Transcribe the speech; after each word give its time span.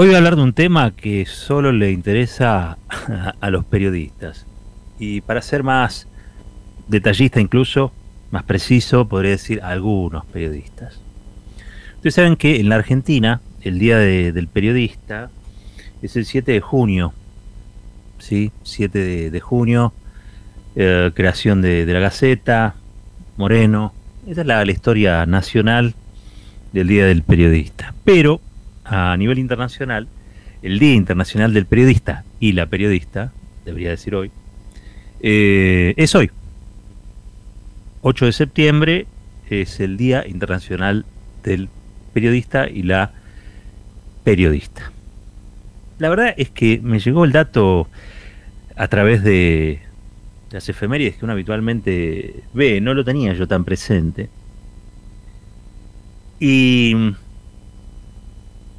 Hoy 0.00 0.06
voy 0.06 0.14
a 0.14 0.18
hablar 0.18 0.36
de 0.36 0.42
un 0.42 0.52
tema 0.52 0.92
que 0.92 1.26
solo 1.26 1.72
le 1.72 1.90
interesa 1.90 2.78
a 3.40 3.50
los 3.50 3.64
periodistas. 3.64 4.46
Y 4.96 5.22
para 5.22 5.42
ser 5.42 5.64
más 5.64 6.06
detallista 6.86 7.40
incluso, 7.40 7.90
más 8.30 8.44
preciso, 8.44 9.08
podría 9.08 9.32
decir 9.32 9.60
a 9.60 9.70
algunos 9.70 10.24
periodistas. 10.26 11.00
Ustedes 11.96 12.14
saben 12.14 12.36
que 12.36 12.60
en 12.60 12.68
la 12.68 12.76
Argentina 12.76 13.40
el 13.62 13.80
Día 13.80 13.98
del 13.98 14.46
Periodista 14.46 15.30
es 16.00 16.14
el 16.14 16.26
7 16.26 16.52
de 16.52 16.60
junio. 16.60 17.12
¿sí? 18.20 18.52
7 18.62 19.30
de, 19.32 19.40
junio, 19.40 19.92
eh, 20.76 21.10
creación 21.12 21.60
de, 21.60 21.84
la 21.86 21.98
Gaceta, 21.98 22.76
Moreno. 23.36 23.92
Esa 24.28 24.42
es 24.42 24.46
la 24.46 24.62
historia 24.70 25.26
nacional 25.26 25.96
del 26.72 26.86
Día 26.86 27.04
del 27.04 27.24
Periodista. 27.24 27.94
Pero 28.04 28.40
a 28.88 29.16
nivel 29.16 29.38
internacional, 29.38 30.08
el 30.62 30.78
Día 30.78 30.94
Internacional 30.94 31.52
del 31.52 31.66
Periodista 31.66 32.24
y 32.40 32.52
la 32.52 32.66
periodista, 32.66 33.32
debería 33.64 33.90
decir 33.90 34.14
hoy, 34.14 34.30
eh, 35.20 35.94
es 35.96 36.14
hoy. 36.14 36.30
8 38.02 38.26
de 38.26 38.32
septiembre 38.32 39.06
es 39.50 39.80
el 39.80 39.96
Día 39.96 40.26
Internacional 40.26 41.04
del 41.42 41.68
Periodista 42.12 42.68
y 42.68 42.82
la 42.82 43.12
periodista. 44.24 44.92
La 45.98 46.08
verdad 46.08 46.34
es 46.36 46.50
que 46.50 46.80
me 46.82 47.00
llegó 47.00 47.24
el 47.24 47.32
dato 47.32 47.88
a 48.76 48.88
través 48.88 49.22
de 49.22 49.80
las 50.50 50.68
efemérides 50.68 51.16
que 51.16 51.24
uno 51.24 51.32
habitualmente 51.32 52.42
ve, 52.54 52.80
no 52.80 52.94
lo 52.94 53.04
tenía 53.04 53.32
yo 53.34 53.46
tan 53.48 53.64
presente. 53.64 54.28
Y 56.40 56.94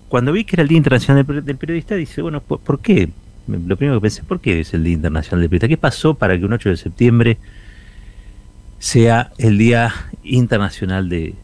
cuando 0.10 0.32
vi 0.32 0.44
que 0.44 0.56
era 0.56 0.64
el 0.64 0.68
Día 0.68 0.78
Internacional 0.78 1.26
del 1.46 1.58
Periodista, 1.58 1.96
dice, 1.96 2.22
bueno, 2.24 2.42
¿por 2.42 2.80
qué? 2.80 3.10
Lo 3.48 3.78
primero 3.78 3.98
que 3.98 4.02
pensé, 4.02 4.24
¿por 4.24 4.40
qué 4.40 4.60
es 4.60 4.74
el 4.74 4.84
Día 4.84 4.94
Internacional 4.94 5.42
del 5.42 5.50
Periodista? 5.50 5.68
¿Qué 5.68 5.78
pasó 5.78 6.16
para 6.16 6.38
que 6.38 6.46
un 6.46 6.54
8 6.54 6.70
de 6.70 6.78
septiembre 6.78 7.38
sea 8.80 9.32
el 9.38 9.58
Día 9.58 9.94
Internacional 10.24 11.10
de, 11.10 11.36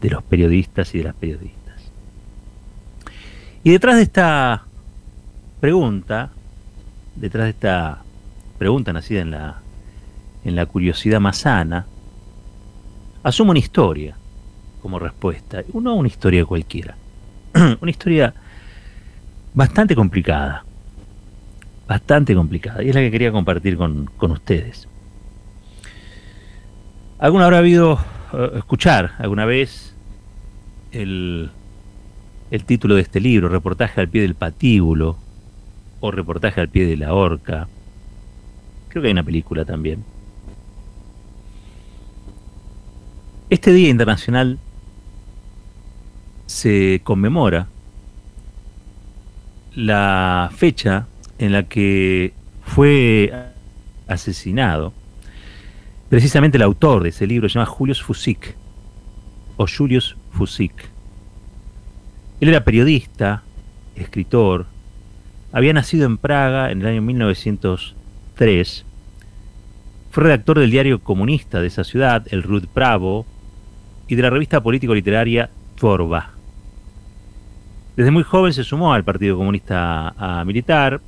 de 0.00 0.10
los 0.10 0.22
periodistas 0.22 0.94
y 0.94 0.98
de 0.98 1.04
las 1.04 1.14
periodistas? 1.14 1.58
Y 3.62 3.70
detrás 3.70 3.96
de 3.96 4.02
esta 4.02 4.64
pregunta, 5.60 6.30
detrás 7.14 7.44
de 7.44 7.50
esta 7.50 8.02
pregunta 8.56 8.92
nacida 8.92 9.20
en 9.20 9.32
la, 9.32 9.60
en 10.44 10.56
la 10.56 10.64
curiosidad 10.64 11.20
más 11.20 11.38
sana, 11.38 11.86
asumo 13.22 13.50
una 13.50 13.58
historia 13.58 14.16
como 14.80 14.98
respuesta, 14.98 15.62
no 15.74 15.94
una 15.94 16.08
historia 16.08 16.44
cualquiera. 16.46 16.96
una 17.80 17.90
historia 17.90 18.34
bastante 19.54 19.94
complicada, 19.94 20.64
bastante 21.86 22.34
complicada, 22.34 22.82
y 22.82 22.90
es 22.90 22.94
la 22.94 23.00
que 23.00 23.10
quería 23.10 23.32
compartir 23.32 23.76
con, 23.76 24.08
ustedes. 24.20 24.88
¿Alguna 27.18 27.46
habrá 27.46 27.58
habido 27.58 27.98
eh, 28.32 28.52
escuchar 28.56 29.12
alguna 29.18 29.44
vez 29.44 29.94
el, 30.92 31.50
el 32.50 32.64
título 32.64 32.94
de 32.94 33.02
este 33.02 33.20
libro, 33.20 33.48
Reportaje 33.48 34.00
al 34.00 34.08
pie 34.08 34.22
del 34.22 34.34
patíbulo 34.34 35.16
o 36.00 36.10
Reportaje 36.10 36.60
al 36.60 36.68
pie 36.68 36.86
de 36.86 36.96
la 36.96 37.14
horca? 37.14 37.68
Creo 38.88 39.02
que 39.02 39.08
hay 39.08 39.12
una 39.12 39.24
película 39.24 39.64
también. 39.64 40.04
Este 43.50 43.72
Día 43.72 43.88
Internacional 43.88 44.58
se 46.48 47.02
conmemora 47.04 47.68
la 49.74 50.50
fecha 50.56 51.06
en 51.38 51.52
la 51.52 51.64
que 51.64 52.32
fue 52.62 53.32
asesinado 54.08 54.94
precisamente 56.08 56.56
el 56.56 56.62
autor 56.62 57.02
de 57.02 57.10
ese 57.10 57.26
libro, 57.26 57.48
se 57.48 57.58
llama 57.58 57.66
Julius 57.66 58.02
Fusik, 58.02 58.56
o 59.58 59.66
Julius 59.66 60.16
Fusik. 60.32 60.72
Él 62.40 62.48
era 62.48 62.64
periodista, 62.64 63.42
escritor, 63.94 64.66
había 65.52 65.74
nacido 65.74 66.06
en 66.06 66.16
Praga 66.16 66.70
en 66.70 66.80
el 66.80 66.86
año 66.86 67.02
1903, 67.02 68.86
fue 70.10 70.24
redactor 70.24 70.60
del 70.60 70.70
diario 70.70 71.00
comunista 71.00 71.60
de 71.60 71.66
esa 71.66 71.84
ciudad, 71.84 72.26
el 72.30 72.42
Rud 72.42 72.66
Pravo, 72.72 73.26
y 74.06 74.14
de 74.14 74.22
la 74.22 74.30
revista 74.30 74.62
político-literaria 74.62 75.50
Tvorba. 75.76 76.37
Desde 77.98 78.12
muy 78.12 78.22
joven 78.22 78.52
se 78.52 78.62
sumó 78.62 78.94
al 78.94 79.02
Partido 79.02 79.36
Comunista 79.36 80.44
militar. 80.46 81.00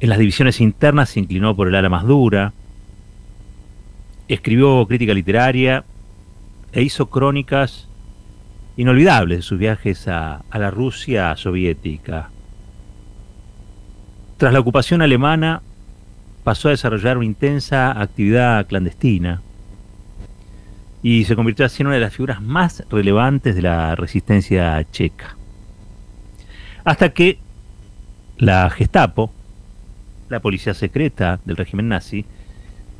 En 0.00 0.08
las 0.08 0.18
divisiones 0.18 0.58
internas 0.58 1.10
se 1.10 1.20
inclinó 1.20 1.54
por 1.54 1.68
el 1.68 1.74
ala 1.74 1.90
más 1.90 2.06
dura. 2.06 2.54
Escribió 4.26 4.86
crítica 4.86 5.12
literaria 5.12 5.84
e 6.72 6.80
hizo 6.80 7.10
crónicas 7.10 7.88
inolvidables 8.78 9.40
de 9.40 9.42
sus 9.42 9.58
viajes 9.58 10.08
a, 10.08 10.44
a 10.48 10.58
la 10.58 10.70
Rusia 10.70 11.36
soviética. 11.36 12.30
Tras 14.38 14.54
la 14.54 14.60
ocupación 14.60 15.02
alemana, 15.02 15.60
pasó 16.42 16.68
a 16.68 16.70
desarrollar 16.70 17.18
una 17.18 17.26
intensa 17.26 18.00
actividad 18.00 18.66
clandestina 18.66 19.42
y 21.02 21.26
se 21.26 21.36
convirtió 21.36 21.66
así 21.66 21.82
en 21.82 21.88
una 21.88 21.96
de 21.96 22.00
las 22.00 22.14
figuras 22.14 22.40
más 22.40 22.82
relevantes 22.88 23.54
de 23.54 23.60
la 23.60 23.94
resistencia 23.94 24.82
checa. 24.90 25.36
Hasta 26.84 27.10
que 27.10 27.38
la 28.38 28.70
Gestapo, 28.70 29.32
la 30.28 30.40
policía 30.40 30.74
secreta 30.74 31.40
del 31.44 31.56
régimen 31.56 31.88
nazi, 31.88 32.24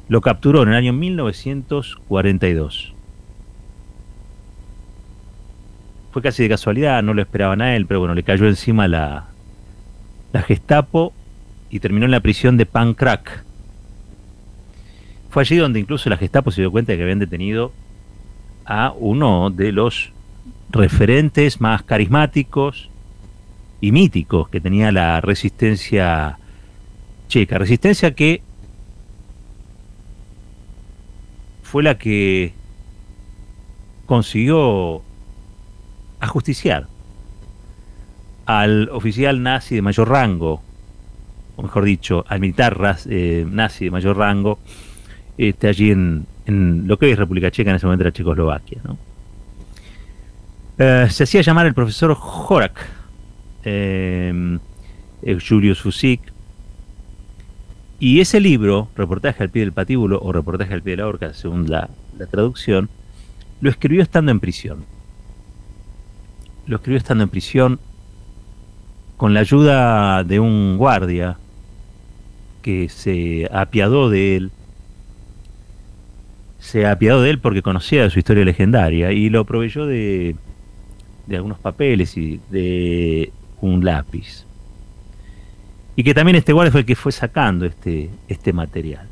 lo 0.09 0.21
capturó 0.21 0.63
en 0.63 0.71
el 0.71 0.75
año 0.75 0.93
1942. 0.93 2.95
Fue 6.13 6.23
casi 6.23 6.43
de 6.43 6.49
casualidad, 6.49 7.03
no 7.03 7.15
lo 7.15 7.23
esperaban 7.23 7.63
a 7.63 7.77
él, 7.77 7.87
pero 7.87 8.01
bueno, 8.01 8.15
le 8.15 8.25
cayó 8.25 8.49
encima 8.49 8.89
la, 8.89 9.29
la 10.33 10.43
Gestapo 10.43 11.13
y 11.71 11.79
terminó 11.79 12.07
en 12.07 12.11
la 12.11 12.21
prisión 12.21 12.57
de 12.57 12.67
Pankrak. 12.67 13.45
Fue 15.31 15.43
allí 15.43 15.57
donde 15.57 15.79
incluso 15.79 16.11
la 16.11 16.17
Gestapo 16.17 16.51
se 16.51 16.63
dio 16.63 16.73
cuenta 16.73 16.93
de 16.93 16.99
que 16.99 17.05
habían 17.05 17.21
detenido 17.21 17.73
a 18.65 18.93
uno 18.99 19.51
de 19.51 19.73
los 19.73 20.13
referentes 20.71 21.61
más 21.61 21.85
carismáticos 21.85 22.90
y 23.81 23.93
míticos 23.93 24.49
que 24.49 24.61
tenía 24.61 24.93
la 24.93 25.21
resistencia 25.21 26.39
checa. 27.29 27.59
Resistencia 27.59 28.15
que 28.15 28.43
fue 31.63 31.83
la 31.83 31.97
que 31.97 32.53
consiguió 34.07 35.03
ajusticiar 36.19 36.89
al 38.45 38.89
oficial 38.91 39.43
nazi 39.43 39.77
de 39.77 39.83
mayor 39.83 40.09
rango, 40.09 40.61
o 41.55 41.63
mejor 41.63 41.85
dicho, 41.85 42.25
al 42.29 42.41
militar 42.41 42.99
eh, 43.09 43.47
nazi 43.49 43.85
de 43.85 43.91
mayor 43.93 44.17
rango, 44.17 44.59
este, 45.39 45.69
allí 45.69 45.93
en, 45.93 46.27
lo 46.47 46.99
que 46.99 47.07
hoy 47.07 47.13
es 47.13 47.19
República 47.19 47.53
Checa, 47.53 47.71
en 47.71 47.77
ese 47.77 47.87
momento 47.87 48.03
era 48.03 48.13
Checoslovaquia. 48.13 48.81
Eh, 50.79 51.07
se 51.09 51.23
hacía 51.23 51.43
llamar 51.43 51.67
el 51.67 51.75
profesor 51.75 52.17
Horak, 52.21 53.00
eh, 53.65 54.59
Julius 55.47 55.81
Fusik. 55.81 56.21
Y 57.99 58.21
ese 58.21 58.41
libro, 58.41 58.89
Reportaje 58.97 59.43
al 59.43 59.51
pie 59.51 59.63
del 59.63 59.73
patíbulo 59.73 60.21
o 60.23 60.33
Reportaje 60.33 60.73
al 60.73 60.83
pie 60.83 60.93
de 60.93 61.03
la 61.03 61.07
horca, 61.07 61.35
según 61.35 61.69
la, 61.71 61.91
traducción, 62.31 62.89
lo 63.61 63.69
escribió 63.69 64.03
estando 64.03 64.31
en 64.31 64.41
prisión. 64.41 64.85
Lo 66.67 66.77
escribió 66.77 66.99
estando 66.99 67.25
en 67.25 67.31
prisión 67.31 67.79
con 69.17 69.35
la 69.35 69.41
ayuda 69.41 70.25
de 70.25 70.41
un 70.41 70.79
guardia 70.79 71.37
que 72.63 72.89
se 72.89 73.49
apiadó 73.53 74.09
de 74.09 74.37
él. 74.37 74.51
Se 76.59 76.87
apiadó 76.87 77.21
de 77.21 77.31
él 77.31 77.39
porque 77.39 77.61
conocía 77.61 78.09
su 78.09 78.19
historia 78.19 78.45
legendaria 78.45 79.13
y 79.13 79.29
lo 79.29 79.45
proveyó 79.45 79.85
de, 79.85 80.37
de 81.27 81.37
algunos 81.37 81.59
papeles 81.59 82.17
y 82.17 82.41
de 82.51 83.31
un 83.61 83.85
lápiz. 83.85 84.45
Y 85.97 86.05
que 86.05 86.15
también 86.15 86.37
este 86.37 86.53
guardia 86.53 86.73
fue 86.73 86.81
el 86.81 86.87
que 86.87 86.97
fue 86.97 87.13
sacando 87.13 87.67
este, 87.67 88.11
este 88.29 88.53
material. 88.53 89.07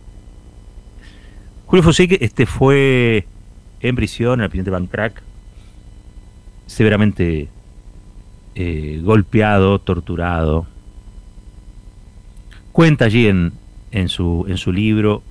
Julio 1.66 1.82
Fusik 1.82 2.16
este 2.22 2.46
fue 2.46 3.26
en 3.80 3.94
prisión, 3.94 4.40
en 4.40 4.44
el 4.44 4.50
presidente 4.50 4.70
Van 4.70 4.88
severamente 6.66 7.48
eh, 8.54 9.00
golpeado, 9.02 9.78
torturado. 9.78 10.66
Cuenta 12.72 13.06
allí 13.06 13.26
en, 13.26 13.52
en, 13.90 14.08
su, 14.08 14.46
en 14.48 14.56
su 14.56 14.72
libro 14.72 15.22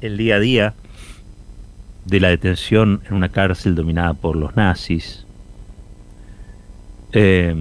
el 0.00 0.16
día 0.16 0.36
a 0.36 0.40
día 0.40 0.74
de 2.04 2.20
la 2.20 2.28
detención 2.28 3.02
en 3.06 3.14
una 3.14 3.28
cárcel 3.28 3.74
dominada 3.74 4.14
por 4.14 4.36
los 4.36 4.56
nazis, 4.56 5.26
Eh, 7.12 7.56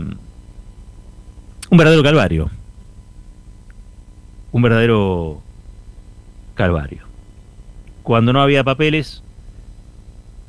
un 1.69 1.77
verdadero 1.77 2.03
calvario. 2.03 2.49
Un 4.51 4.61
verdadero 4.61 5.41
calvario. 6.55 7.03
Cuando 8.03 8.33
no 8.33 8.41
había 8.41 8.63
papeles, 8.63 9.23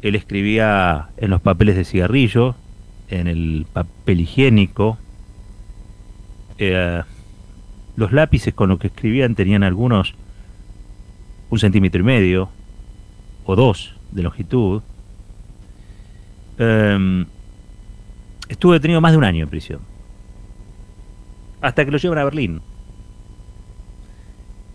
él 0.00 0.14
escribía 0.14 1.08
en 1.18 1.30
los 1.30 1.40
papeles 1.42 1.76
de 1.76 1.84
cigarrillo, 1.84 2.54
en 3.10 3.26
el 3.26 3.66
papel 3.70 4.20
higiénico. 4.20 4.98
Eh, 6.58 7.02
los 7.96 8.12
lápices 8.12 8.54
con 8.54 8.70
los 8.70 8.78
que 8.78 8.86
escribían 8.86 9.34
tenían 9.34 9.62
algunos 9.62 10.14
un 11.50 11.58
centímetro 11.58 12.00
y 12.00 12.04
medio 12.04 12.48
o 13.44 13.56
dos 13.56 13.94
de 14.10 14.22
longitud. 14.22 14.82
Eh, 16.58 17.26
estuvo 18.48 18.72
detenido 18.72 19.00
más 19.00 19.12
de 19.12 19.18
un 19.18 19.24
año 19.24 19.42
en 19.42 19.50
prisión. 19.50 19.89
Hasta 21.60 21.84
que 21.84 21.90
lo 21.90 21.98
llevan 21.98 22.18
a 22.18 22.24
Berlín, 22.24 22.62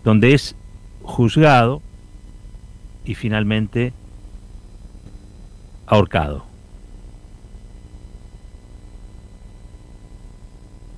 donde 0.04 0.34
es 0.34 0.56
juzgado 1.02 1.82
y 3.06 3.16
finalmente 3.16 3.94
ahorcado. 5.88 6.46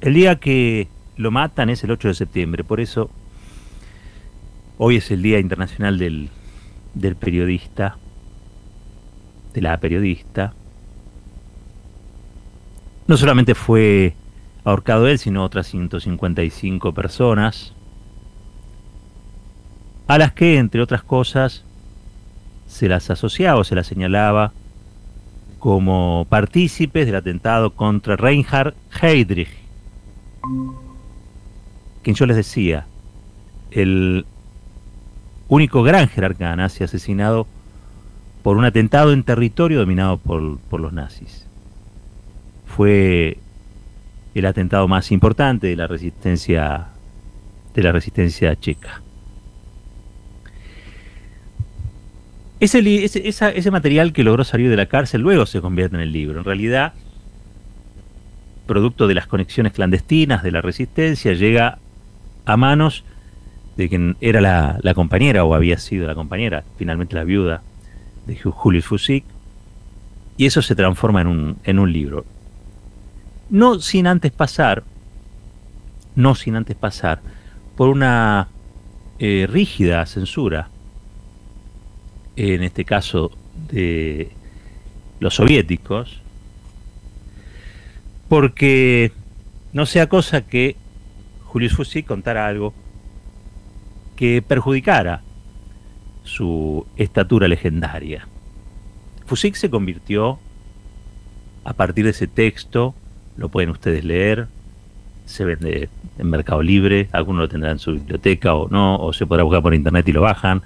El 0.02 0.14
día 0.14 0.36
que 0.36 0.88
lo 1.16 1.32
matan 1.32 1.70
es 1.70 1.84
el 1.84 1.92
8 1.92 2.10
de 2.10 2.14
septiembre, 2.14 2.64
por 2.64 2.80
eso 2.80 3.10
hoy 4.78 4.98
es 4.98 5.10
el 5.12 5.22
Día 5.22 5.40
Internacional 5.40 5.98
del, 5.98 6.30
del 6.94 7.16
Periodista, 7.16 7.98
de 9.54 9.62
la 9.62 9.78
periodista. 9.80 10.54
No 13.08 13.18
solamente 13.18 13.56
fue 13.56 14.14
ahorcado 14.70 15.08
él, 15.08 15.18
sino 15.18 15.46
otras 15.46 15.68
155 15.68 16.94
personas, 16.94 17.72
a 20.08 20.18
las 20.18 20.34
que, 20.34 20.58
entre 20.58 20.82
otras 20.82 21.04
cosas, 21.04 21.64
se 22.68 22.90
las 22.90 23.10
asociaba 23.10 23.62
o 23.62 23.64
se 23.64 23.76
las 23.76 23.88
señalaba 23.88 24.52
como 25.60 26.28
partícipes 26.30 27.06
del 27.06 27.16
atentado 27.16 27.72
contra 27.72 28.18
Reinhard 28.18 28.74
Heydrich, 29.02 29.50
quien 32.04 32.16
yo 32.18 32.26
les 32.26 32.36
decía, 32.36 32.88
el 33.72 34.26
único 35.48 35.82
gran 35.82 36.10
jerarca 36.10 36.54
nazi 36.58 36.84
asesinado 36.84 37.48
por 38.44 38.58
un 38.58 38.66
atentado 38.66 39.14
en 39.14 39.24
territorio 39.24 39.80
dominado 39.80 40.18
por, 40.18 40.60
por 40.60 40.82
los 40.82 40.92
nazis. 40.92 41.48
Fue 42.66 43.38
el 44.40 44.46
atentado 44.46 44.88
más 44.88 45.12
importante 45.12 45.68
de 45.68 45.76
la 45.76 45.88
resistencia 45.88 46.88
de 47.74 47.84
la 47.84 47.92
resistencia 47.92 48.56
checa. 48.60 49.02
Ese, 52.60 53.72
material 53.72 54.14
que 54.14 54.24
logró 54.24 54.44
salir 54.44 54.70
de 54.72 54.76
la 54.76 54.88
cárcel 54.88 55.22
luego 55.22 55.46
se 55.46 55.62
convierte 55.62 55.96
en 55.96 56.02
el 56.02 56.12
libro. 56.12 56.40
En 56.40 56.46
realidad, 56.46 56.94
producto 58.66 59.08
de 59.08 59.14
las 59.14 59.28
conexiones 59.28 59.74
clandestinas 59.74 60.42
de 60.42 60.52
la 60.52 60.62
resistencia, 60.62 61.34
llega 61.34 61.78
a 62.46 62.58
manos 62.58 63.04
de 63.76 63.90
quien 63.90 64.18
era 64.22 64.42
la, 64.42 64.94
compañera 64.96 65.44
o 65.44 65.54
había 65.54 65.78
sido 65.78 66.08
la 66.08 66.16
compañera, 66.16 66.64
finalmente 66.78 67.16
la 67.16 67.26
viuda 67.26 67.62
de 68.26 68.36
Julius 68.38 68.86
Fusik, 68.86 69.24
y 70.36 70.48
eso 70.48 70.64
se 70.64 70.76
transforma 70.76 71.22
en 71.22 71.80
un 71.80 71.94
libro. 71.94 72.26
No 73.50 73.80
sin 73.80 74.08
antes 74.08 74.32
pasar, 74.32 74.84
no 76.16 76.36
sin 76.36 76.56
antes 76.56 76.76
pasar 76.76 77.22
por 77.76 77.90
una 77.90 78.50
eh, 79.20 79.48
rígida 79.50 80.06
censura 80.06 80.70
en 82.36 82.62
este 82.64 82.86
caso 82.86 83.32
de 83.72 84.32
los 85.20 85.36
soviéticos, 85.36 86.22
porque 88.30 89.12
no 89.74 89.86
sea 89.86 90.08
cosa 90.08 90.42
que 90.42 90.76
Julius 91.46 91.74
Fusik 91.74 92.06
contara 92.06 92.46
algo 92.46 92.74
que 94.16 94.42
perjudicara 94.42 95.22
su 96.24 96.86
estatura 96.98 97.48
legendaria. 97.48 98.28
Fusik 99.26 99.56
se 99.56 99.70
convirtió, 99.70 100.40
a 101.64 101.74
partir 101.74 102.06
de 102.06 102.12
ese 102.12 102.28
texto, 102.28 102.94
lo 103.38 103.50
pueden 103.50 103.70
ustedes 103.70 104.04
leer, 104.04 104.48
se 105.26 105.46
vende 105.46 105.90
en 106.18 106.30
Mercado 106.30 106.62
Libre, 106.62 107.10
algunos 107.12 107.42
lo 107.42 107.50
tendrán 107.50 107.74
en 107.74 107.80
su 107.80 107.94
biblioteca 107.94 108.54
o 108.56 108.68
no, 108.70 108.98
o 108.98 109.14
se 109.14 109.26
podrá 109.26 109.44
buscar 109.44 109.62
por 109.62 109.74
internet 109.74 110.08
y 110.08 110.14
lo 110.14 110.22
bajan 110.22 110.62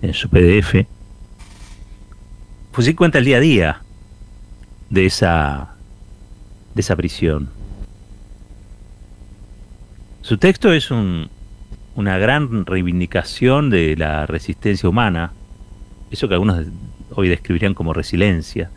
en 0.00 0.14
su 0.14 0.28
PDF 0.28 0.86
pues 2.72 2.86
sí 2.86 2.94
cuenta 2.94 3.18
el 3.18 3.26
día 3.26 3.36
a 3.36 3.40
día 3.40 3.82
de 4.90 5.06
esa, 5.06 5.74
de 6.74 6.80
esa 6.80 6.96
prisión. 6.96 7.50
Su 10.22 10.38
texto 10.38 10.72
es 10.72 10.90
un, 10.90 11.28
una 11.94 12.16
gran 12.16 12.64
reivindicación 12.64 13.68
de 13.68 13.96
la 13.96 14.26
resistencia 14.26 14.88
humana, 14.88 15.32
eso 16.10 16.28
que 16.28 16.34
algunos 16.34 16.66
hoy 17.14 17.28
describirían 17.28 17.74
como 17.74 17.92
resiliencia, 17.92 18.70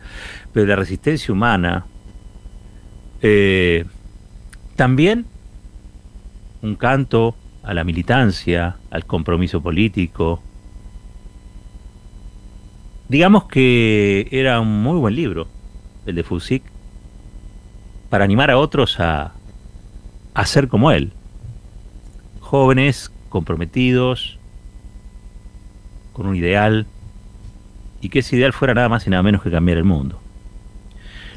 pero 0.52 0.66
la 0.66 0.76
resistencia 0.76 1.32
humana 1.32 1.86
eh, 3.22 3.84
también 4.76 5.26
un 6.62 6.74
canto 6.74 7.34
a 7.62 7.74
la 7.74 7.84
militancia, 7.84 8.76
al 8.90 9.04
compromiso 9.06 9.60
político, 9.60 10.40
Digamos 13.08 13.44
que 13.44 14.26
era 14.32 14.60
un 14.60 14.82
muy 14.82 14.98
buen 14.98 15.14
libro, 15.14 15.46
el 16.06 16.16
de 16.16 16.24
Fusik, 16.24 16.64
para 18.10 18.24
animar 18.24 18.50
a 18.50 18.58
otros 18.58 18.98
a, 18.98 19.32
a 20.34 20.46
ser 20.46 20.66
como 20.66 20.90
él. 20.90 21.12
Jóvenes, 22.40 23.12
comprometidos, 23.28 24.38
con 26.12 26.26
un 26.26 26.34
ideal, 26.34 26.86
y 28.00 28.08
que 28.08 28.20
ese 28.20 28.36
ideal 28.36 28.52
fuera 28.52 28.74
nada 28.74 28.88
más 28.88 29.06
y 29.06 29.10
nada 29.10 29.22
menos 29.22 29.42
que 29.42 29.52
cambiar 29.52 29.78
el 29.78 29.84
mundo. 29.84 30.18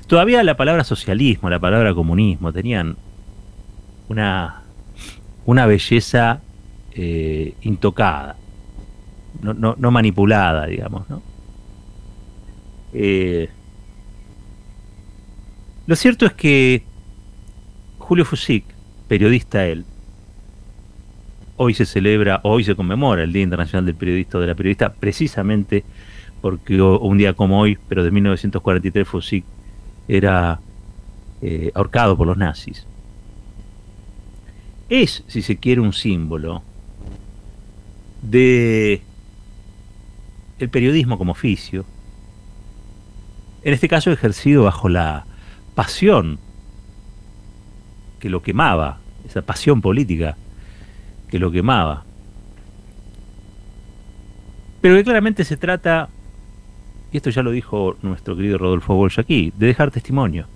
Todavía 0.09 0.41
la 0.41 0.57
palabra 0.57 0.83
socialismo, 0.83 1.51
la 1.51 1.59
palabra 1.59 1.93
comunismo, 1.93 2.51
tenían 2.51 2.97
una, 4.07 4.63
una 5.45 5.67
belleza 5.67 6.41
eh, 6.93 7.53
intocada, 7.61 8.35
no, 9.43 9.91
manipulada, 9.91 10.65
digamos, 10.65 11.07
¿no? 11.11 11.21
Eh, 12.91 13.49
lo 15.85 15.95
cierto 15.95 16.25
es 16.25 16.33
que 16.33 16.81
Julio 17.99 18.25
Fusik, 18.25 18.65
periodista 19.07 19.63
él, 19.67 19.85
hoy 21.57 21.75
se 21.75 21.85
celebra, 21.85 22.39
hoy 22.41 22.63
se 22.63 22.75
conmemora 22.75 23.21
el 23.21 23.31
Día 23.31 23.43
Internacional 23.43 23.85
del 23.85 23.93
Periodista 23.93 24.39
de 24.39 24.47
la 24.47 24.55
Periodista, 24.55 24.91
precisamente 24.91 25.83
porque 26.41 26.81
un 26.81 27.19
día 27.19 27.33
como 27.33 27.59
hoy, 27.59 27.77
pero 27.87 28.03
de 28.03 28.09
1943, 28.09 29.07
Fusik 29.07 29.45
era 30.09 30.59
eh, 31.41 31.71
ahorcado 31.75 32.17
por 32.17 32.27
los 32.27 32.35
nazis. 32.35 32.85
Es, 34.89 35.23
si 35.27 35.41
se 35.41 35.57
quiere, 35.57 35.79
un 35.79 35.93
símbolo 35.93 36.63
de 38.21 39.01
el 40.57 40.69
periodismo 40.69 41.17
como 41.17 41.31
oficio, 41.31 41.85
en 43.63 43.73
este 43.73 43.87
caso 43.87 44.11
ejercido 44.11 44.63
bajo 44.63 44.89
la 44.89 45.25
pasión 45.75 46.39
que 48.19 48.29
lo 48.29 48.41
quemaba, 48.41 48.99
esa 49.25 49.41
pasión 49.43 49.81
política 49.81 50.35
que 51.29 51.39
lo 51.39 51.51
quemaba. 51.51 52.03
Pero 54.81 54.95
que 54.95 55.03
claramente 55.03 55.43
se 55.43 55.55
trata, 55.55 56.09
y 57.11 57.17
esto 57.17 57.29
ya 57.29 57.41
lo 57.41 57.51
dijo 57.51 57.97
nuestro 58.01 58.35
querido 58.35 58.57
Rodolfo 58.57 58.95
Walsh 58.95 59.19
aquí, 59.19 59.51
de 59.57 59.67
dejar 59.67 59.91
testimonio. 59.91 60.47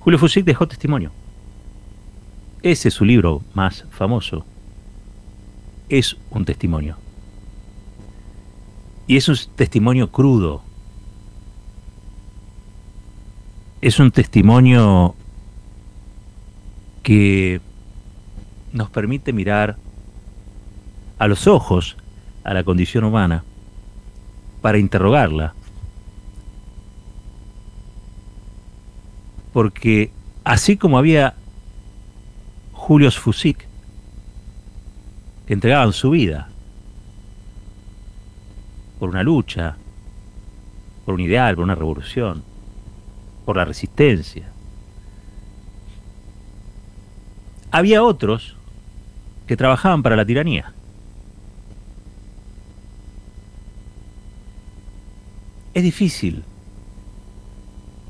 Julio 0.00 0.18
Fusik 0.18 0.44
dejó 0.44 0.66
testimonio. 0.66 1.10
Ese 2.62 2.88
es 2.88 2.94
su 2.94 3.04
libro 3.04 3.42
más 3.52 3.84
famoso. 3.90 4.46
Es 5.88 6.16
un 6.30 6.44
testimonio. 6.44 6.96
Y 9.06 9.16
es 9.16 9.28
un 9.28 9.36
testimonio 9.56 10.10
crudo. 10.10 10.62
Es 13.80 14.00
un 14.00 14.10
testimonio 14.10 15.14
que 17.02 17.60
nos 18.72 18.90
permite 18.90 19.32
mirar 19.32 19.76
a 21.18 21.28
los 21.28 21.46
ojos 21.46 21.96
a 22.44 22.54
la 22.54 22.64
condición 22.64 23.04
humana 23.04 23.44
para 24.60 24.78
interrogarla 24.78 25.54
Porque 29.52 30.12
así 30.44 30.76
como 30.76 30.98
había 30.98 31.34
Julius 32.72 33.18
Fusik, 33.18 33.66
que 35.46 35.54
entregaban 35.54 35.92
su 35.92 36.10
vida 36.10 36.48
por 38.98 39.08
una 39.08 39.22
lucha, 39.22 39.76
por 41.04 41.14
un 41.14 41.20
ideal, 41.20 41.54
por 41.54 41.64
una 41.64 41.74
revolución, 41.74 42.42
por 43.44 43.56
la 43.56 43.64
resistencia. 43.64 44.48
Había 47.70 48.02
otros 48.02 48.56
que 49.46 49.56
trabajaban 49.56 50.02
para 50.02 50.16
la 50.16 50.24
tiranía. 50.24 50.72
Es 55.74 55.82
difícil 55.82 56.44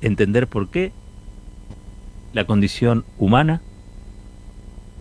entender 0.00 0.46
por 0.46 0.68
qué 0.68 0.92
la 2.32 2.46
condición 2.46 3.04
humana 3.18 3.60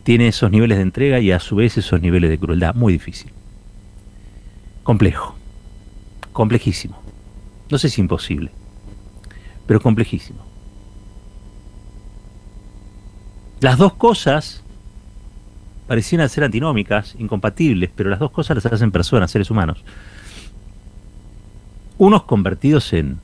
tiene 0.04 0.30
esos 0.30 0.52
niveles 0.52 0.78
de 0.78 0.84
entrega 0.84 1.20
y 1.20 1.32
a 1.32 1.40
su 1.40 1.58
vez 1.58 1.78
esos 1.78 2.02
niveles 2.02 2.30
de 2.30 2.40
crueldad. 2.40 2.74
Muy 2.76 2.94
difícil. 2.94 3.32
Complejo. 4.84 5.36
Complejísimo. 6.32 6.98
No 7.70 7.78
sé 7.78 7.90
si 7.90 8.00
imposible, 8.00 8.52
pero 9.66 9.82
complejísimo. 9.82 10.40
Las 13.60 13.78
dos 13.78 13.94
cosas 13.96 14.64
parecían 15.88 16.30
ser 16.30 16.44
antinómicas, 16.44 17.16
incompatibles, 17.18 17.90
pero 17.96 18.10
las 18.10 18.20
dos 18.20 18.32
cosas 18.32 18.56
las 18.56 18.66
hacen 18.72 18.92
personas, 18.92 19.32
seres 19.32 19.50
humanos. 19.50 19.84
Unos 21.98 22.24
convertidos 22.24 22.94
en, 22.94 23.20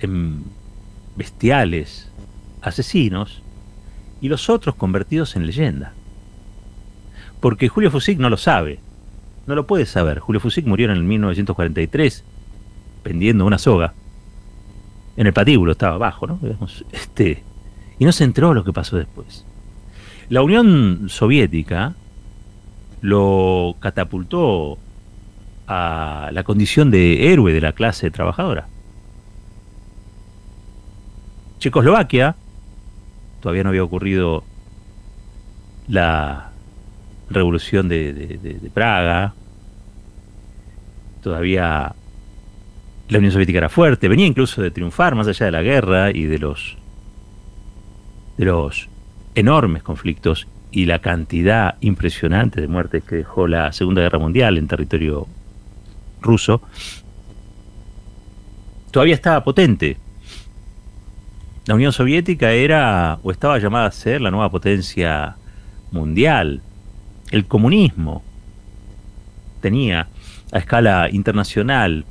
en 0.00 0.44
bestiales, 1.16 2.10
asesinos, 2.62 3.42
y 4.20 4.28
los 4.28 4.48
otros 4.50 4.74
convertidos 4.74 5.36
en 5.36 5.46
leyenda. 5.46 5.92
Porque 7.40 7.68
Julio 7.68 7.90
Fusik 7.90 8.18
no 8.18 8.30
lo 8.30 8.36
sabe, 8.36 8.80
no 9.46 9.54
lo 9.54 9.66
puede 9.66 9.86
saber. 9.86 10.18
Julio 10.18 10.40
Fusik 10.40 10.66
murió 10.66 10.86
en 10.86 10.92
el 10.92 11.04
1943, 11.04 12.24
pendiendo 13.02 13.46
una 13.46 13.58
soga. 13.58 13.94
En 15.16 15.26
el 15.26 15.32
patíbulo 15.32 15.72
estaba 15.72 15.94
abajo, 15.94 16.26
¿no? 16.26 16.40
Este, 16.92 17.42
y 17.98 18.04
no 18.04 18.12
se 18.12 18.24
enteró 18.24 18.54
lo 18.54 18.64
que 18.64 18.72
pasó 18.72 18.96
después. 18.96 19.44
La 20.28 20.42
Unión 20.42 21.06
Soviética 21.08 21.94
lo 23.00 23.76
catapultó 23.80 24.78
a 25.68 26.30
la 26.32 26.44
condición 26.44 26.90
de 26.90 27.30
héroe 27.30 27.52
de 27.52 27.60
la 27.60 27.72
clase 27.72 28.10
trabajadora. 28.10 28.66
Checoslovaquia, 31.58 32.36
todavía 33.40 33.64
no 33.64 33.68
había 33.68 33.84
ocurrido 33.84 34.44
la 35.88 36.50
revolución 37.28 37.88
de, 37.88 38.70
Praga, 38.72 39.34
todavía 41.22 41.94
la 43.08 43.18
Unión 43.18 43.32
Soviética 43.32 43.58
era 43.58 43.68
fuerte, 43.68 44.08
venía 44.08 44.26
incluso 44.26 44.62
de 44.62 44.70
triunfar 44.70 45.14
más 45.14 45.26
allá 45.26 45.46
de 45.46 45.52
la 45.52 45.62
guerra 45.62 46.10
y 46.10 46.24
de 46.24 46.38
los 46.38 46.76
de 48.38 48.44
los 48.44 48.88
enormes 49.34 49.82
conflictos 49.82 50.46
y 50.70 50.86
la 50.86 51.00
cantidad 51.00 51.76
impresionante 51.80 52.60
de 52.60 52.68
muertes 52.68 53.02
que 53.02 53.16
dejó 53.16 53.48
la 53.48 53.72
Segunda 53.72 54.02
Guerra 54.02 54.18
Mundial 54.18 54.58
en 54.58 54.68
territorio 54.68 55.26
ruso, 56.20 56.60
todavía 58.90 59.14
estaba 59.14 59.44
potente. 59.44 59.96
La 61.66 61.74
Unión 61.74 61.92
Soviética 61.92 62.52
era 62.52 63.18
o 63.22 63.30
estaba 63.30 63.58
llamada 63.58 63.86
a 63.86 63.92
ser 63.92 64.20
la 64.20 64.30
nueva 64.30 64.50
potencia 64.50 65.36
mundial. 65.90 66.62
El 67.30 67.46
comunismo 67.46 68.22
tenía 69.60 70.08
a 70.50 70.58
escala 70.58 71.08
internacional 71.10 72.06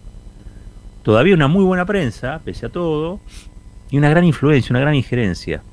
todavía 1.08 1.34
una 1.34 1.48
muy 1.48 1.64
buena 1.64 1.86
prensa, 1.86 2.42
pese 2.44 2.66
a 2.66 2.70
todo, 2.70 3.22
y 3.90 3.98
una 3.98 4.10
gran 4.10 4.26
influencia, 4.26 4.74
una 4.74 4.82
gran 4.82 4.94
injerencia. 4.94 5.64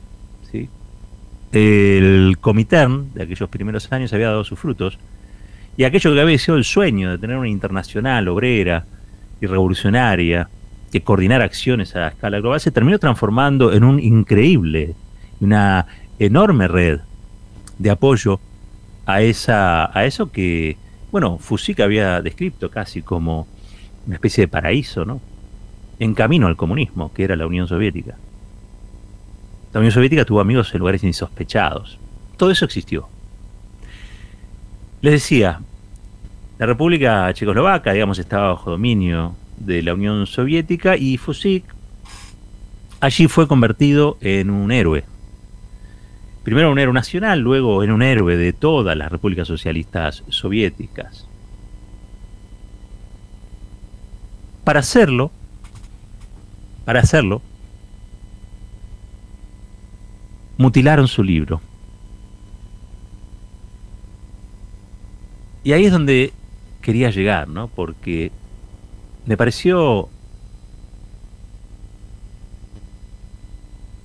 El 1.51 2.37
Comintern 2.41 3.13
de 3.15 3.25
aquellos 3.25 3.49
primeros 3.49 3.91
años 3.93 4.13
había 4.13 4.29
dado 4.29 4.45
sus 4.45 4.59
frutos, 4.59 4.99
y 5.77 5.85
aquello 5.85 6.15
que 6.15 6.21
había 6.21 6.39
sido 6.39 6.57
el 6.57 6.65
sueño 6.65 7.11
de 7.11 7.19
tener 7.19 7.37
una 7.37 7.49
internacional 7.49 8.29
obrera 8.29 8.85
y 9.41 9.47
revolucionaria 9.47 10.49
que 10.93 11.03
coordinara 11.03 11.45
acciones 11.45 11.97
a 11.97 12.09
escala 12.09 12.39
global 12.39 12.61
se 12.61 12.71
terminó 12.71 12.99
transformando 12.99 13.73
en 13.73 13.83
un 13.83 13.99
increíble, 13.99 14.95
una 15.41 15.87
enorme 16.19 16.69
red 16.69 17.01
de 17.79 17.91
apoyo 17.91 18.39
a, 19.05 19.21
esa, 19.21 19.97
a 19.97 20.05
eso 20.05 20.31
que, 20.31 20.77
bueno, 21.11 21.39
Fusik 21.39 21.81
había 21.81 22.23
descrito 22.23 22.71
casi 22.71 23.03
como 23.03 23.49
una 24.07 24.15
especie 24.15 24.43
de 24.43 24.49
paraíso, 24.49 25.05
¿no? 25.05 25.21
En 25.99 26.15
camino 26.15 26.47
al 26.47 26.57
comunismo, 26.57 27.13
que 27.13 27.25
era 27.25 27.35
la 27.37 27.47
Unión 27.47 27.67
Soviética. 27.67 28.17
La 29.73 29.81
Unión 29.81 29.93
Soviética 29.93 30.25
tuvo 30.25 30.41
amigos 30.41 30.73
en 30.73 30.79
lugares 30.79 31.03
insospechados. 31.03 31.99
Todo 32.37 32.53
eso 32.53 32.65
existió. 32.65 33.09
Les 35.05 35.13
decía, 35.13 35.61
la 36.59 36.65
República 36.65 37.31
Checoslovaca, 37.35 37.93
digamos, 37.93 38.19
estaba 38.19 38.49
bajo 38.49 38.71
dominio 38.71 39.37
de 39.59 39.83
la 39.83 39.93
Unión 39.93 40.27
Soviética 40.27 40.97
y 40.97 41.19
Fusik 41.19 41.63
allí 43.01 43.29
fue 43.29 43.47
convertido 43.47 44.17
en 44.23 44.49
un 44.49 44.73
héroe. 44.73 45.05
Primero 46.43 46.73
un 46.73 46.79
héroe 46.79 46.95
nacional, 46.95 47.41
luego 47.41 47.85
en 47.85 47.91
un 47.91 48.01
héroe 48.01 48.39
de 48.39 48.55
todas 48.55 48.97
las 48.97 49.13
repúblicas 49.13 49.47
socialistas 49.47 50.25
soviéticas. 50.31 51.29
Para 54.65 54.81
hacerlo, 54.81 55.31
para 56.87 57.01
hacerlo, 57.01 57.43
mutilaron 60.57 61.09
su 61.09 61.23
libro. 61.23 61.61
Y 65.65 65.73
ahí 65.73 65.87
es 65.87 65.93
donde 65.93 66.33
quería 66.83 67.11
llegar, 67.11 67.49
¿no? 67.49 67.69
Porque 67.69 68.31
me 69.27 69.37
pareció 69.37 70.09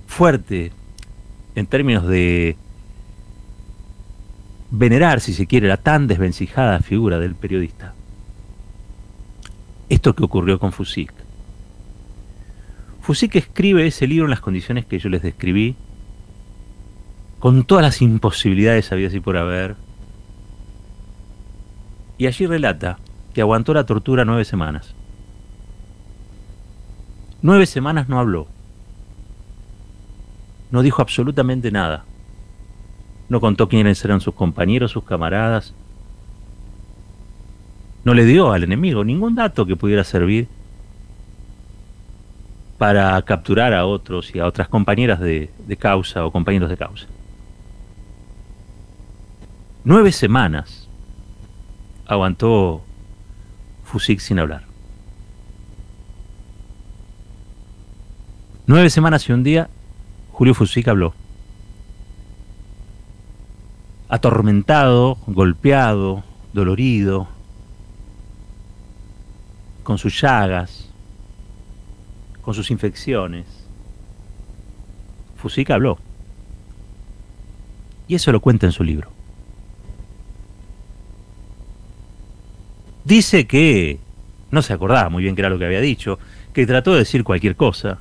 fuerte 0.06 0.72
en 1.54 1.66
términos 1.66 2.06
de 2.06 2.56
venerar, 4.70 5.20
si 5.20 5.34
se 5.34 5.46
quiere, 5.46 5.68
la 5.68 5.76
tan 5.76 6.06
desvencijada 6.06 6.80
figura 6.80 7.18
del 7.18 7.34
periodista 7.34 7.94
esto 9.90 10.14
que 10.14 10.24
ocurrió 10.24 10.58
con 10.58 10.72
Fusik. 10.72 11.12
Fusik 13.02 13.34
escribe 13.36 13.86
ese 13.86 14.06
libro 14.06 14.24
en 14.24 14.30
las 14.30 14.40
condiciones 14.40 14.86
que 14.86 14.98
yo 14.98 15.08
les 15.08 15.20
describí, 15.20 15.74
con 17.40 17.64
todas 17.64 17.82
las 17.82 18.00
imposibilidades 18.00 18.92
habidas 18.92 19.12
y 19.14 19.20
por 19.20 19.36
haber, 19.36 19.74
y 22.20 22.26
allí 22.26 22.46
relata 22.46 22.98
que 23.32 23.40
aguantó 23.40 23.72
la 23.72 23.86
tortura 23.86 24.26
nueve 24.26 24.44
semanas. 24.44 24.94
Nueve 27.40 27.64
semanas 27.64 28.10
no 28.10 28.20
habló. 28.20 28.46
No 30.70 30.82
dijo 30.82 31.00
absolutamente 31.00 31.70
nada. 31.70 32.04
No 33.30 33.40
contó 33.40 33.70
quiénes 33.70 34.04
eran 34.04 34.20
sus 34.20 34.34
compañeros, 34.34 34.90
sus 34.90 35.04
camaradas, 35.04 35.72
no 38.04 38.12
le 38.12 38.26
dio 38.26 38.52
al 38.52 38.64
enemigo 38.64 39.02
ningún 39.02 39.34
dato 39.34 39.64
que 39.64 39.76
pudiera 39.76 40.04
servir 40.04 40.46
para 42.76 43.22
capturar 43.22 43.72
a 43.72 43.86
otros 43.86 44.34
y 44.34 44.40
a 44.40 44.46
otras 44.46 44.68
compañeras 44.68 45.20
de, 45.20 45.48
causa 45.78 46.26
o 46.26 46.30
compañeros 46.30 46.68
de 46.68 46.76
causa. 46.76 47.06
Nueve 49.84 50.12
semanas 50.12 50.89
aguantó 52.10 52.82
Fusik 53.84 54.18
sin 54.18 54.40
hablar. 54.40 54.64
Nueve 58.66 58.90
semanas 58.90 59.28
y 59.28 59.32
un 59.32 59.44
día, 59.44 59.70
Julio 60.32 60.54
Fusik 60.54 60.88
habló. 60.88 61.14
Atormentado, 64.08 65.18
golpeado, 65.28 66.24
dolorido, 66.52 67.28
con 69.84 69.96
sus 69.96 70.20
llagas, 70.20 70.88
con 72.42 72.54
sus 72.54 72.72
infecciones. 72.72 73.46
Fusika 75.36 75.74
habló. 75.74 75.98
Y 78.08 78.16
eso 78.16 78.32
lo 78.32 78.40
cuenta 78.40 78.66
en 78.66 78.72
su 78.72 78.82
libro. 78.82 79.19
Dice 83.10 83.48
que 83.48 83.98
no 84.52 84.62
se 84.62 84.72
acordaba 84.72 85.08
muy 85.08 85.24
bien 85.24 85.34
qué 85.34 85.42
era 85.42 85.50
lo 85.50 85.58
que 85.58 85.64
había 85.64 85.80
dicho, 85.80 86.20
que 86.52 86.64
trató 86.64 86.92
de 86.92 87.00
decir 87.00 87.24
cualquier 87.24 87.56
cosa, 87.56 87.98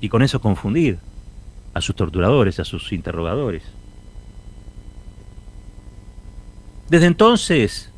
y 0.00 0.08
con 0.08 0.22
eso 0.22 0.40
confundir 0.40 0.98
a 1.72 1.80
sus 1.80 1.94
torturadores, 1.94 2.58
a 2.58 2.64
sus 2.64 2.92
interrogadores. 2.92 3.62
Desde 6.88 7.06
entonces 7.06 7.92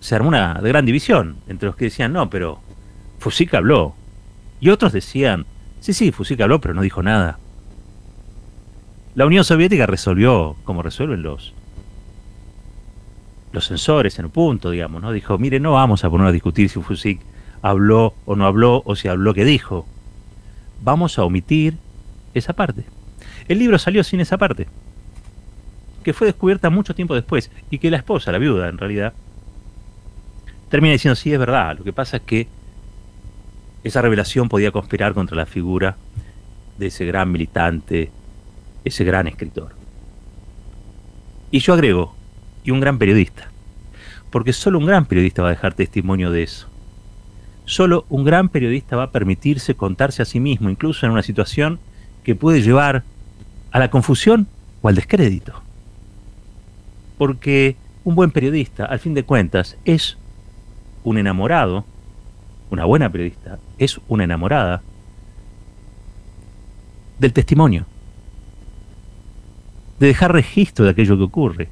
se 0.00 0.14
armó 0.14 0.28
una 0.28 0.54
gran 0.54 0.86
división 0.86 1.36
entre 1.48 1.66
los 1.66 1.76
que 1.76 1.84
decían, 1.84 2.14
no, 2.14 2.30
pero 2.30 2.60
Fusik 3.18 3.52
habló. 3.52 3.94
Y 4.62 4.70
otros 4.70 4.94
decían, 4.94 5.44
sí, 5.80 5.92
sí, 5.92 6.12
Fusik 6.12 6.40
habló, 6.40 6.62
pero 6.62 6.72
no 6.72 6.80
dijo 6.80 7.02
nada. 7.02 7.38
La 9.14 9.26
Unión 9.26 9.44
Soviética 9.44 9.84
resolvió 9.84 10.56
como 10.64 10.82
resuelven 10.82 11.22
los, 11.22 11.52
los 13.52 13.64
sensores 13.66 14.18
en 14.18 14.26
un 14.26 14.30
punto, 14.30 14.70
digamos, 14.70 15.02
¿no? 15.02 15.12
Dijo, 15.12 15.38
mire, 15.38 15.60
no 15.60 15.72
vamos 15.72 16.04
a 16.04 16.10
poner 16.10 16.26
a 16.26 16.32
discutir 16.32 16.68
si 16.68 16.80
Fusik 16.80 17.20
habló 17.62 18.14
o 18.26 18.36
no 18.36 18.46
habló 18.46 18.82
o 18.84 18.94
si 18.94 19.08
habló 19.08 19.34
que 19.34 19.44
dijo. 19.44 19.86
Vamos 20.82 21.18
a 21.18 21.24
omitir 21.24 21.76
esa 22.34 22.52
parte. 22.52 22.84
El 23.48 23.58
libro 23.58 23.78
salió 23.78 24.04
sin 24.04 24.20
esa 24.20 24.36
parte, 24.36 24.66
que 26.04 26.12
fue 26.12 26.26
descubierta 26.26 26.70
mucho 26.70 26.94
tiempo 26.94 27.14
después 27.14 27.50
y 27.70 27.78
que 27.78 27.90
la 27.90 27.96
esposa, 27.96 28.30
la 28.30 28.38
viuda 28.38 28.68
en 28.68 28.78
realidad, 28.78 29.12
termina 30.68 30.92
diciendo, 30.92 31.16
sí, 31.16 31.32
es 31.32 31.38
verdad, 31.38 31.78
lo 31.78 31.84
que 31.84 31.92
pasa 31.92 32.18
es 32.18 32.22
que 32.24 32.46
esa 33.84 34.02
revelación 34.02 34.48
podía 34.48 34.70
conspirar 34.70 35.14
contra 35.14 35.36
la 35.36 35.46
figura 35.46 35.96
de 36.78 36.88
ese 36.88 37.06
gran 37.06 37.32
militante, 37.32 38.10
ese 38.84 39.04
gran 39.04 39.26
escritor. 39.26 39.72
Y 41.50 41.60
yo 41.60 41.72
agrego, 41.72 42.14
y 42.64 42.70
un 42.70 42.80
gran 42.80 42.98
periodista, 42.98 43.50
porque 44.30 44.52
solo 44.52 44.78
un 44.78 44.86
gran 44.86 45.06
periodista 45.06 45.42
va 45.42 45.48
a 45.48 45.52
dejar 45.52 45.74
testimonio 45.74 46.30
de 46.30 46.42
eso. 46.42 46.68
Solo 47.64 48.06
un 48.08 48.24
gran 48.24 48.48
periodista 48.48 48.96
va 48.96 49.04
a 49.04 49.10
permitirse 49.10 49.74
contarse 49.74 50.22
a 50.22 50.24
sí 50.24 50.40
mismo, 50.40 50.70
incluso 50.70 51.04
en 51.04 51.12
una 51.12 51.22
situación 51.22 51.78
que 52.24 52.34
puede 52.34 52.62
llevar 52.62 53.04
a 53.70 53.78
la 53.78 53.90
confusión 53.90 54.46
o 54.82 54.88
al 54.88 54.94
descrédito. 54.94 55.62
Porque 57.18 57.76
un 58.04 58.14
buen 58.14 58.30
periodista, 58.30 58.84
al 58.86 58.98
fin 58.98 59.14
de 59.14 59.24
cuentas, 59.24 59.76
es 59.84 60.16
un 61.04 61.18
enamorado, 61.18 61.84
una 62.70 62.84
buena 62.84 63.10
periodista, 63.10 63.58
es 63.78 64.00
una 64.08 64.24
enamorada 64.24 64.82
del 67.18 67.32
testimonio, 67.32 67.86
de 69.98 70.06
dejar 70.06 70.32
registro 70.32 70.84
de 70.84 70.92
aquello 70.92 71.16
que 71.16 71.24
ocurre, 71.24 71.68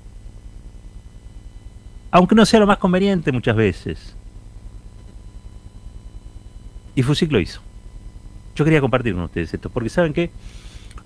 aunque 2.10 2.34
no 2.34 2.46
sea 2.46 2.60
lo 2.60 2.66
más 2.66 2.78
conveniente 2.78 3.32
muchas 3.32 3.56
veces. 3.56 4.16
Y 6.94 7.02
Fusic 7.02 7.30
lo 7.30 7.40
hizo. 7.40 7.60
Yo 8.54 8.64
quería 8.64 8.80
compartir 8.80 9.14
con 9.14 9.24
ustedes 9.24 9.52
esto, 9.52 9.68
porque 9.68 9.90
saben 9.90 10.12
que 10.12 10.30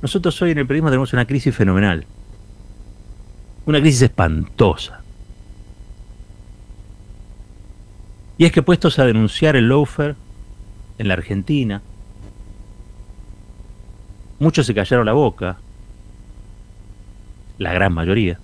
nosotros 0.03 0.41
hoy 0.41 0.53
en 0.53 0.59
el 0.59 0.67
periodismo 0.67 0.91
tenemos 0.91 1.13
una 1.13 1.27
crisis 1.27 1.55
fenomenal, 1.55 2.07
una 3.67 3.81
crisis 3.81 4.03
espantosa. 4.03 5.03
Y 8.39 8.45
es 8.45 8.53
que 8.53 8.63
puestos 8.63 8.99
a 8.99 9.05
denunciar 9.05 9.57
el 9.57 9.69
loafer 9.69 10.17
en 10.99 11.09
la 11.09 11.15
Argentina, 11.15 11.83
muchos 14.39 14.67
se 14.67 14.75
callaron 14.75 15.05
la 15.05 15.13
boca, 15.13 15.59
la 17.59 17.73
gran 17.75 17.93
mayoría, 17.93 18.39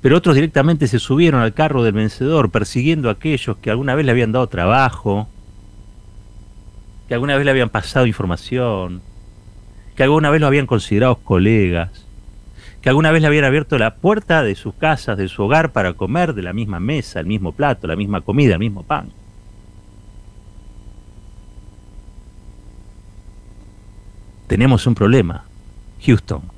pero 0.00 0.16
otros 0.16 0.34
directamente 0.34 0.86
se 0.86 0.98
subieron 0.98 1.40
al 1.40 1.54
carro 1.54 1.82
del 1.82 1.92
vencedor 1.92 2.50
persiguiendo 2.50 3.08
a 3.08 3.12
aquellos 3.12 3.56
que 3.56 3.70
alguna 3.70 3.94
vez 3.94 4.06
le 4.06 4.12
habían 4.12 4.32
dado 4.32 4.46
trabajo, 4.46 5.28
que 7.08 7.14
alguna 7.14 7.36
vez 7.36 7.44
le 7.44 7.50
habían 7.50 7.70
pasado 7.70 8.06
información, 8.06 9.02
que 9.96 10.02
alguna 10.02 10.30
vez 10.30 10.40
lo 10.40 10.46
habían 10.46 10.66
considerado 10.66 11.16
colegas, 11.16 12.06
que 12.80 12.88
alguna 12.88 13.10
vez 13.10 13.22
le 13.22 13.28
habían 13.28 13.44
abierto 13.44 13.78
la 13.78 13.96
puerta 13.96 14.42
de 14.42 14.54
sus 14.54 14.74
casas, 14.74 15.18
de 15.18 15.26
su 15.26 15.42
hogar, 15.42 15.72
para 15.72 15.94
comer 15.94 16.34
de 16.34 16.42
la 16.42 16.52
misma 16.52 16.78
mesa, 16.78 17.18
el 17.18 17.26
mismo 17.26 17.52
plato, 17.52 17.86
la 17.88 17.96
misma 17.96 18.20
comida, 18.20 18.54
el 18.54 18.60
mismo 18.60 18.84
pan. 18.84 19.10
Tenemos 24.46 24.86
un 24.86 24.94
problema, 24.94 25.44
Houston. 26.06 26.57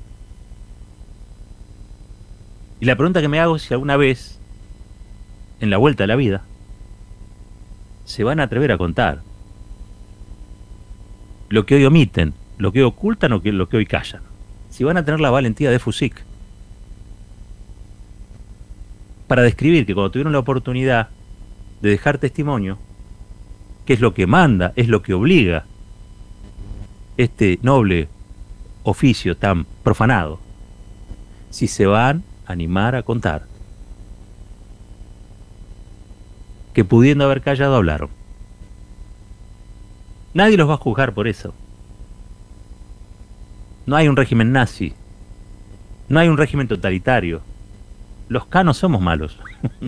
Y 2.81 2.85
la 2.85 2.95
pregunta 2.95 3.21
que 3.21 3.27
me 3.27 3.39
hago 3.39 3.55
es 3.55 3.61
si 3.61 3.73
alguna 3.75 3.95
vez, 3.95 4.39
en 5.59 5.69
la 5.69 5.77
vuelta 5.77 6.03
de 6.03 6.07
la 6.07 6.15
vida, 6.15 6.41
se 8.05 8.23
van 8.23 8.39
a 8.39 8.43
atrever 8.43 8.71
a 8.71 8.79
contar 8.79 9.21
lo 11.49 11.67
que 11.67 11.75
hoy 11.75 11.85
omiten, 11.85 12.33
lo 12.57 12.71
que 12.71 12.79
hoy 12.79 12.85
ocultan 12.85 13.33
o 13.33 13.41
lo 13.43 13.69
que 13.69 13.77
hoy 13.77 13.85
callan. 13.85 14.23
Si 14.71 14.83
van 14.83 14.97
a 14.97 15.05
tener 15.05 15.19
la 15.19 15.29
valentía 15.29 15.69
de 15.69 15.77
Fusik 15.77 16.23
para 19.27 19.43
describir 19.43 19.85
que 19.85 19.93
cuando 19.93 20.09
tuvieron 20.09 20.33
la 20.33 20.39
oportunidad 20.39 21.09
de 21.81 21.89
dejar 21.89 22.17
testimonio, 22.17 22.79
que 23.85 23.93
es 23.93 23.99
lo 23.99 24.15
que 24.15 24.25
manda, 24.25 24.73
es 24.75 24.87
lo 24.87 25.03
que 25.03 25.13
obliga 25.13 25.65
este 27.17 27.59
noble 27.61 28.07
oficio 28.81 29.37
tan 29.37 29.67
profanado, 29.83 30.39
si 31.51 31.67
se 31.67 31.85
van 31.85 32.23
animar 32.51 32.95
a 32.95 33.03
contar, 33.03 33.43
que 36.73 36.85
pudiendo 36.85 37.25
haber 37.25 37.41
callado 37.41 37.75
hablaron. 37.75 38.09
Nadie 40.33 40.57
los 40.57 40.69
va 40.69 40.75
a 40.75 40.77
juzgar 40.77 41.13
por 41.13 41.27
eso. 41.27 41.53
No 43.85 43.95
hay 43.95 44.07
un 44.07 44.15
régimen 44.15 44.51
nazi. 44.51 44.93
No 46.07 46.19
hay 46.19 46.29
un 46.29 46.37
régimen 46.37 46.67
totalitario. 46.67 47.41
Los 48.29 48.45
canos 48.45 48.77
somos 48.77 49.01
malos. 49.01 49.37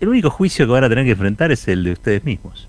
el 0.00 0.08
único 0.08 0.30
juicio 0.30 0.66
que 0.66 0.72
van 0.72 0.84
a 0.84 0.88
tener 0.88 1.04
que 1.04 1.12
enfrentar 1.12 1.52
es 1.52 1.66
el 1.68 1.84
de 1.84 1.92
ustedes 1.92 2.24
mismos. 2.24 2.68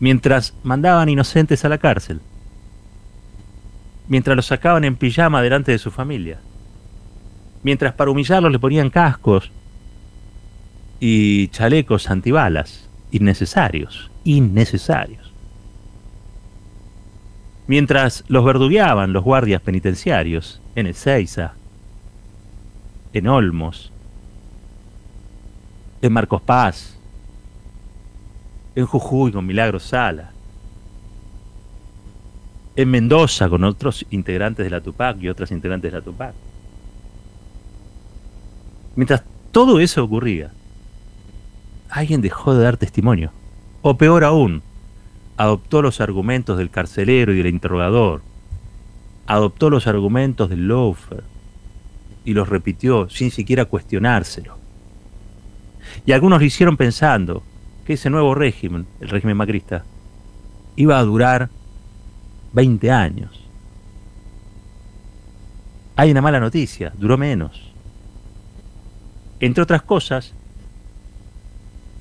Mientras 0.00 0.54
mandaban 0.62 1.08
inocentes 1.08 1.64
a 1.64 1.68
la 1.68 1.78
cárcel. 1.78 2.20
Mientras 4.08 4.36
los 4.36 4.46
sacaban 4.46 4.84
en 4.84 4.96
pijama 4.96 5.42
delante 5.42 5.72
de 5.72 5.78
su 5.78 5.90
familia. 5.90 6.38
Mientras 7.62 7.94
para 7.94 8.10
humillarlos 8.10 8.52
le 8.52 8.58
ponían 8.58 8.90
cascos 8.90 9.50
y 11.00 11.48
chalecos 11.48 12.08
antibalas. 12.10 12.88
Innecesarios. 13.10 14.10
Innecesarios 14.24 15.26
mientras 17.66 18.24
los 18.28 18.44
verdugueaban 18.44 19.12
los 19.12 19.24
guardias 19.24 19.60
penitenciarios 19.60 20.60
en 20.74 20.86
Ezeiza, 20.86 21.54
en 23.12 23.28
Olmos, 23.28 23.92
en 26.02 26.12
Marcos 26.12 26.42
Paz, 26.42 26.98
en 28.74 28.86
Jujuy 28.86 29.32
con 29.32 29.46
Milagro 29.46 29.80
Sala, 29.80 30.32
en 32.76 32.90
Mendoza 32.90 33.48
con 33.48 33.64
otros 33.64 34.04
integrantes 34.10 34.64
de 34.64 34.70
la 34.70 34.82
Tupac 34.82 35.20
y 35.20 35.28
otras 35.28 35.50
integrantes 35.50 35.90
de 35.90 35.98
la 35.98 36.04
Tupac. 36.04 36.34
Mientras 38.94 39.22
todo 39.50 39.80
eso 39.80 40.04
ocurría, 40.04 40.52
alguien 41.88 42.20
dejó 42.20 42.54
de 42.54 42.64
dar 42.64 42.76
testimonio. 42.76 43.32
O 43.82 43.96
peor 43.96 44.24
aún, 44.24 44.62
adoptó 45.36 45.82
los 45.82 46.00
argumentos 46.00 46.58
del 46.58 46.70
carcelero 46.70 47.32
y 47.32 47.38
del 47.38 47.46
interrogador, 47.46 48.22
adoptó 49.26 49.70
los 49.70 49.86
argumentos 49.86 50.48
del 50.48 50.68
loafer 50.68 51.24
y 52.24 52.34
los 52.34 52.48
repitió 52.48 53.08
sin 53.08 53.30
siquiera 53.30 53.64
cuestionárselo. 53.64 54.58
Y 56.04 56.12
algunos 56.12 56.40
lo 56.40 56.46
hicieron 56.46 56.76
pensando 56.76 57.42
que 57.86 57.94
ese 57.94 58.10
nuevo 58.10 58.34
régimen, 58.34 58.86
el 59.00 59.08
régimen 59.08 59.36
macrista, 59.36 59.84
iba 60.74 60.98
a 60.98 61.04
durar 61.04 61.48
20 62.56 62.90
años. 62.90 63.38
Hay 65.94 66.10
una 66.10 66.22
mala 66.22 66.40
noticia, 66.40 66.90
duró 66.96 67.18
menos. 67.18 67.70
Entre 69.40 69.62
otras 69.62 69.82
cosas, 69.82 70.32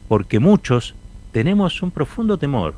porque 0.07 0.39
muchos 0.39 0.95
tenemos 1.33 1.81
un 1.81 1.91
profundo 1.91 2.37
temor 2.37 2.75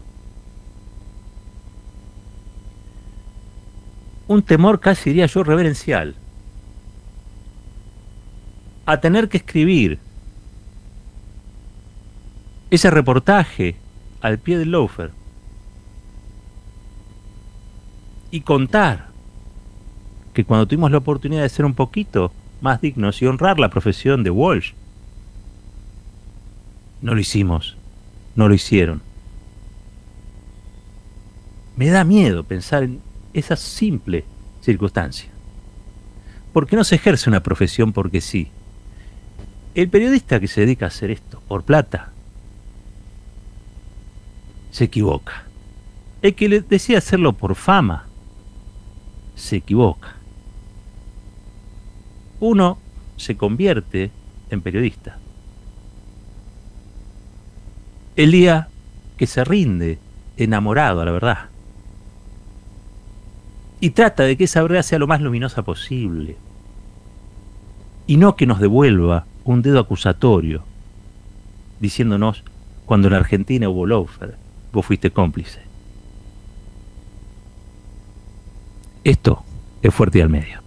un 4.27 4.41
temor 4.41 4.79
casi 4.79 5.11
diría 5.11 5.27
yo 5.27 5.43
reverencial 5.43 6.15
a 8.87 8.99
tener 8.99 9.29
que 9.29 9.37
escribir 9.37 9.99
ese 12.71 12.89
reportaje 12.89 13.75
al 14.21 14.39
pie 14.39 14.57
del 14.57 14.71
loafer 14.71 15.11
y 18.31 18.41
contar 18.41 19.07
que 20.33 20.43
cuando 20.43 20.67
tuvimos 20.67 20.91
la 20.91 20.99
oportunidad 20.99 21.41
de 21.41 21.49
ser 21.49 21.65
un 21.65 21.73
poquito 21.73 22.31
más 22.61 22.81
dignos 22.81 23.21
y 23.21 23.25
honrar 23.25 23.59
la 23.59 23.69
profesión 23.69 24.23
de 24.23 24.29
Walsh, 24.29 24.73
no 27.01 27.13
lo 27.13 27.19
hicimos 27.19 27.77
no 28.37 28.47
lo 28.47 28.53
hicieron. 28.53 29.01
Me 31.75 31.87
da 31.87 32.05
miedo 32.05 32.43
pensar 32.43 32.83
en 32.83 33.01
esa 33.33 33.57
simple 33.57 34.23
circunstancia. 34.61 35.29
Porque 36.53 36.75
no 36.75 36.83
se 36.83 36.95
ejerce 36.95 37.29
una 37.29 37.43
profesión 37.43 37.91
porque 37.91 38.21
sí. 38.21 38.49
El 39.75 39.89
periodista 39.89 40.39
que 40.39 40.47
se 40.47 40.61
dedica 40.61 40.85
a 40.85 40.87
hacer 40.87 41.11
esto 41.11 41.41
por 41.47 41.63
plata 41.63 42.11
se 44.71 44.85
equivoca. 44.85 45.43
El 46.21 46.35
que 46.35 46.47
le 46.47 46.61
decide 46.61 46.97
hacerlo 46.97 47.33
por 47.33 47.55
fama 47.55 48.06
se 49.37 49.57
equivoca. 49.57 50.15
Uno 52.39 52.77
se 53.15 53.37
convierte 53.37 54.11
en 54.49 54.61
periodista. 54.61 55.17
El 58.15 58.31
día 58.31 58.67
que 59.15 59.27
se 59.27 59.43
rinde 59.43 59.99
enamorado 60.37 61.01
a 61.01 61.05
la 61.05 61.11
verdad. 61.11 61.49
Y 63.79 63.91
trata 63.91 64.23
de 64.23 64.35
que 64.37 64.45
esa 64.45 64.61
verdad 64.63 64.81
sea 64.81 64.99
lo 64.99 65.07
más 65.07 65.21
luminosa 65.21 65.61
posible. 65.61 66.35
Y 68.07 68.17
no 68.17 68.35
que 68.35 68.47
nos 68.47 68.59
devuelva 68.59 69.25
un 69.43 69.61
dedo 69.61 69.79
acusatorio, 69.79 70.63
diciéndonos, 71.79 72.43
cuando 72.85 73.07
en 73.07 73.13
Argentina 73.13 73.69
hubo 73.69 73.85
loafer, 73.85 74.35
vos 74.71 74.85
fuiste 74.85 75.11
cómplice. 75.11 75.66
Esto 79.07 79.41
es 79.81 79.93
fuerte 79.93 80.17
y 80.17 80.21
al 80.21 80.27
medio. 80.27 80.66